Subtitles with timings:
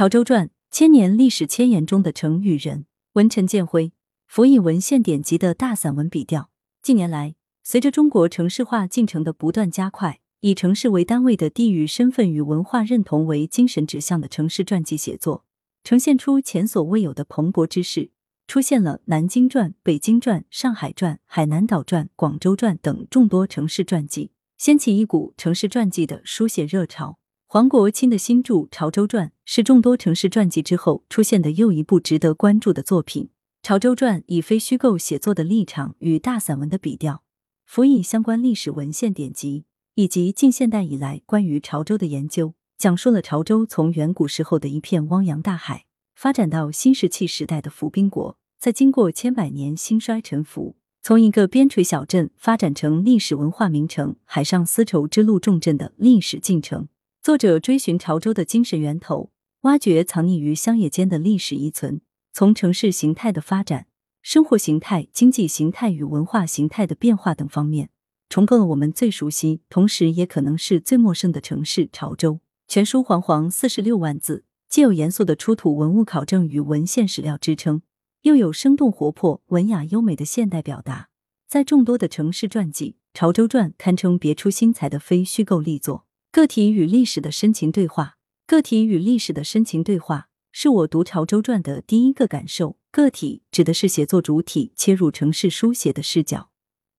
[0.00, 2.86] 潮州传，千年历史千言中的成语人。
[3.12, 3.92] 文陈建辉，
[4.26, 6.48] 辅以文献典籍的大散文笔调。
[6.82, 15.44] 近年来，随着中国城市化进程的不断加快，以城市为单位的地域身份与文化认同为精神指向的城市传记写作，
[15.84, 18.10] 呈现出前所未有的蓬勃之势。
[18.46, 27.18] 出现了南京传、北京传、上海传、海南岛传、广州传等众多城市传记，掀起一股城市传记的书写热潮。
[27.52, 33.24] 黄国清的新著《潮州传》是众多城市传记之后出现的又一部值得关注的作品。
[33.60, 37.24] 《潮州传》以非虚构写作的立场与大散文的笔调，
[37.66, 39.64] 辅以相关历史文献典籍
[39.96, 56.86] 以及近现代以来关于潮州的研究，讲述了潮州从远古时候的一片汪洋大海，发展到新石器时代的浮冰国，在经过千百年兴衰沉浮，从一个边陲小镇发展成历史文化名城、海上丝绸之路重镇的历史进程。
[57.22, 62.00] 作者追寻潮州的精神源头，挖掘藏匿于乡野间的历史遗存，
[62.32, 63.88] 从城市形态的发展、
[64.22, 67.90] 生活形态、经济形态与文化形态的变化等方面，
[68.30, 72.40] 重构了我们最熟悉，同时也可能是最陌生的城市——潮州。
[72.66, 77.82] 全书煌煌四十六万字，既有严肃的出土文物考证与文献史料支撑，
[78.22, 81.10] 又有生动活泼、文雅优美的现代表达。
[81.46, 86.06] 在众多的城市传记，《潮州传》堪称别出心裁的非虚构力作。
[86.32, 92.78] 个体与历史的深情对话，个体与历史的深情对话，是我读《潮州传》的第一个感受。
[92.92, 96.50] 个体指的是写作主体切入城市书写的视角，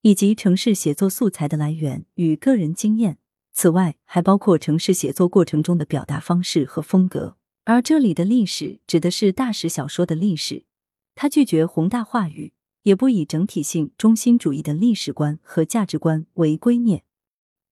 [0.02, 3.16] 以及城市写作素材的来源与个人经验。
[3.54, 7.38] 此外，还包括城市写作过程中的表达方式和风格。
[7.64, 10.66] 而这里的历史指的是大史小说的历史，
[11.14, 17.00] 它拒绝宏大话语，也不以整体性中心主义的历史观和价值观为圭臬。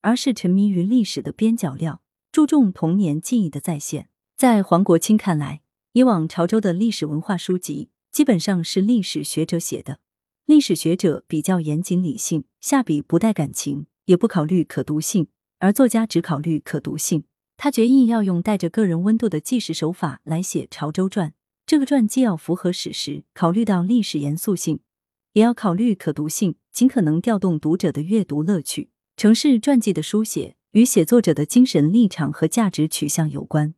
[0.03, 4.09] 而是沉迷于历史的边角料，注重童年记忆的再现。
[4.37, 5.61] 在黄国清看来，
[5.93, 9.99] 以往潮州的历史文化书籍基本上是历史学者写的，
[10.47, 17.25] 历史学者比较严谨理性，下笔不带感情，也不考虑可读性，而作家只考虑可读性。
[17.57, 21.29] 他决意要用带着个人温度的纪实手法来写《潮州传》，
[21.67, 24.81] 这个传既要符合史实，考虑到历史严肃性，
[25.35, 28.89] 也要考虑可读性，尽可能调动读者的阅读乐趣。
[29.21, 33.75] 城市传记的书写与写作者的精神立场和价值取向有关，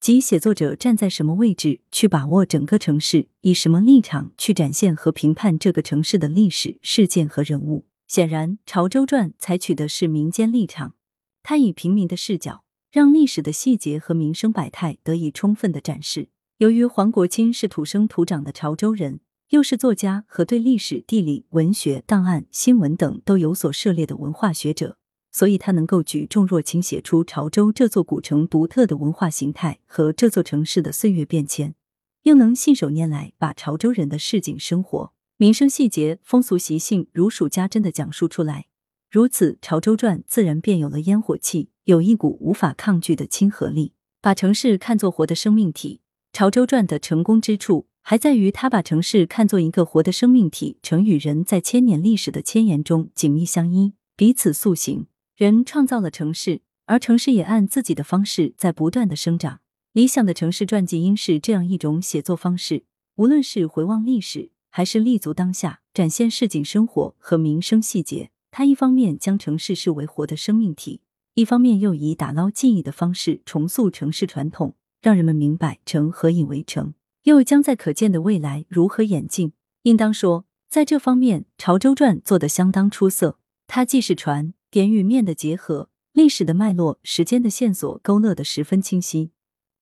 [0.00, 7.86] 即写作者站在什么位置去把握整个城市，以什么立场去展现和评判这个城市的历史事件和人物。
[8.08, 10.96] 显然，《潮州传》采取的是民间立场，
[11.44, 16.30] 它以平民的视角，让历史的细节和民生百态得以充分的展示。
[16.58, 19.20] 由于黄国清是土生土长的潮州人。
[19.50, 24.96] 又是作家和对历史、地理、文学、档案、新闻等都有所涉猎的文化学者，
[25.32, 31.74] 所以他能够举重若轻写出潮州这座古城独特的文化形态和这座城市的岁月变迁，
[32.22, 38.66] 又能信手拈来把潮州人的市井生活、民生细节、风俗习性如数家珍的讲述出来。
[39.10, 43.94] 如此，《潮州传》自然便有了烟火气，有一股无法抗拒的亲和力。
[44.20, 46.02] 把城市看作活的生命体，
[46.38, 47.88] 《潮州传》的成功之处。
[48.10, 55.06] 还在于他把城市看作一个活的生命体，城与人在千年历史的牵延中紧密相依，彼此塑形。
[55.36, 59.60] 人创造了城市，而城市也按自己的方式在不断的生长。
[59.92, 62.82] 理想的城市传记应是这样一种写作方式：
[63.14, 68.32] 无论是回望历史，还是立足当下，展现市井生活和民生细节。
[68.50, 71.00] 他一方面将城市视为活的生命体，
[71.34, 76.94] 一方面又以打捞记忆的方式重塑城市传统，让人们明白城何以为城。
[77.24, 79.52] 又将在可见的未来如何演进？
[79.82, 83.38] 应当说，在这方面，《潮州传》做得相当出色。
[83.66, 89.32] 它既是船点与面的结合，历史的脉络、时间的线索勾勒得十分清晰，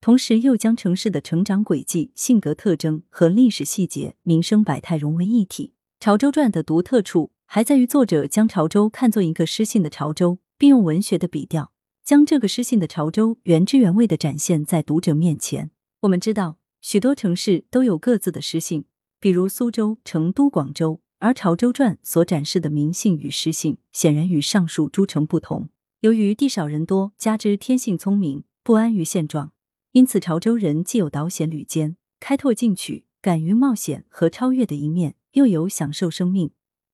[0.00, 5.74] 同时又将城市的成长轨迹、性格特征和历史细节、民生百态融为一体。
[6.04, 11.72] 《潮州传》的独特处还在于作者将潮州看作一个诗性的潮州，并用文学的笔调
[12.04, 15.70] 将这个诗性的潮州原汁原味的展现在读者面前。
[16.00, 16.58] 我们知道。
[16.80, 18.84] 许多城市都有各自的诗性，
[19.20, 25.68] 比如苏州、成都、广州，而《潮州传》所展示的民性与诗性，显然与上述诸城不同。
[26.00, 29.52] 由于地少人多，加之天性聪明，不安于现状，
[29.92, 36.52] 因此潮州人既有导险履艰、开拓进取、敢于冒险和超越的一面，又有享受生命、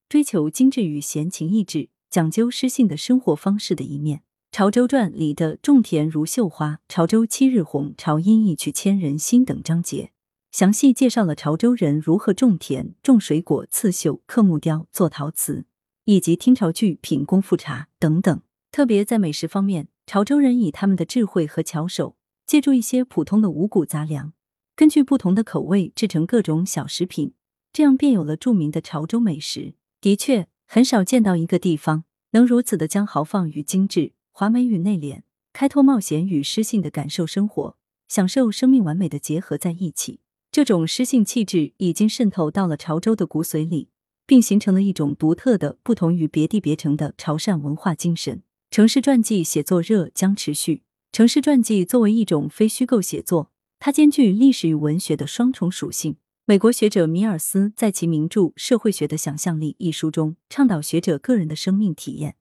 [0.08, 4.18] 追求精致与闲情逸致、讲究诗性的生活方式的一面。
[4.56, 10.12] 《潮州传》里的“种田如绣花，潮州七日红，潮音一曲牵人心”等章节，
[10.52, 15.64] 详细介绍了潮州人如何种田、种水果、刺绣、刻木雕、做陶瓷，
[16.04, 18.42] 以及听潮剧、品功夫茶等等。
[18.70, 22.14] 特别在美食方面，潮州人以他们的智慧和巧手，
[22.46, 24.34] 借助一些普通的五谷杂粮，
[24.76, 27.34] 根据不同的口味制成各种小食品，
[27.72, 29.74] 这样便有了著名的潮州美食。
[30.00, 35.20] 的确，很少见到一个地方能如此的将豪放与精致、华美与内敛、
[35.52, 37.76] 开拓冒险与诗性的感受生活、
[38.08, 40.18] 享受生命完美的结合在一起。
[40.50, 43.90] 这种诗性气质已经渗透到了潮州的骨髓里，
[44.26, 48.42] 并形成了一种独特的、不同于别地别城的潮汕文化精神。
[48.72, 50.82] 城市传记写作热将持续。
[51.12, 56.16] 城市传记作为一种非虚构写作，它兼具历史与文学的双重属性。
[56.44, 62.34] 美国学者米尔斯在其名著《社会学的想象力》一书中，倡导学者个人的生命体验。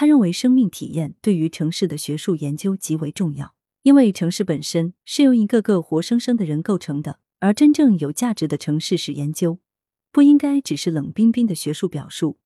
[0.00, 9.58] 他认为，生命体验对于城市的学术研究极为重要，因为城市本身是由一个个活生生的人构成的，而真正有价值的城市史研究，
[10.10, 12.38] 不应该只是冷冰冰的学术表述。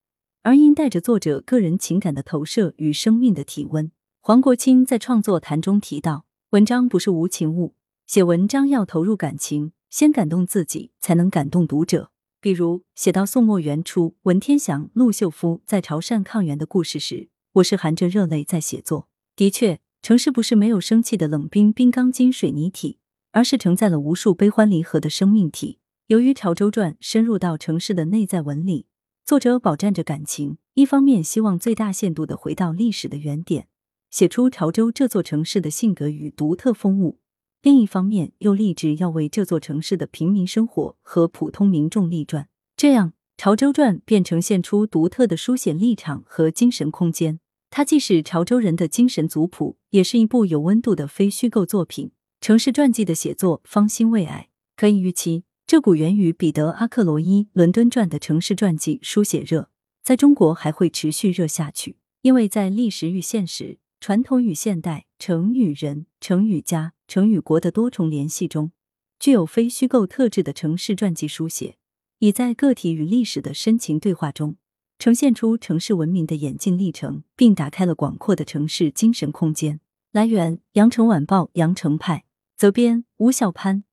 [0.43, 3.93] 而应带着作者个人情感的投射与生命的体温。
[4.19, 12.11] 黄国清在创作谈中提到，文章不是无情物，写文章要投入感情，先感动自己，才能感动读者。
[12.41, 19.09] 比如写到宋末元初，文天祥、陆秀夫在潮汕抗元的故事时，我是含着热泪在写作。
[19.37, 22.99] 的确，城市不是没有生气的冷冰冰钢筋水泥体，
[23.31, 25.79] 而是承载了无数悲欢离合的生命体。
[26.09, 28.87] 由于《潮州传》深入到城市的内在纹理。
[29.25, 33.69] 作者饱蘸着感情，一方面希望最大限度的回到历史的原点，
[34.11, 37.21] 写出潮州这座城市的性格与独特风物；
[37.63, 42.49] 另一方面又立志要为这座城市的平民生活和普通民众立传。
[42.77, 47.41] 这样，《潮州传》便呈现出独特的书写立场和精神空间。
[47.77, 52.13] 它既是潮州人的精神族谱，也是一部有温度的非虚构作品。
[52.41, 55.43] 城市传记的写作方兴未艾，可以预期。
[55.67, 59.71] 这股源于彼得·阿克罗伊《伦敦传》的城市传记书写热，
[60.05, 61.97] 在中国还会持续热下去。
[62.23, 68.71] 因为在历史与现实、传统与现代、城与人、城与家、城与国的多重联系中，
[69.19, 71.75] 具有非虚构特质的城市传记书写，
[72.21, 74.59] 已在个体与历史的深情对话中，
[74.99, 79.81] 呈现出城市文明的演进历程，并打开了广阔的城市精神空间。
[80.13, 82.25] 来源：羊城晚报羊城派，
[82.57, 83.85] 责编：吴小潘。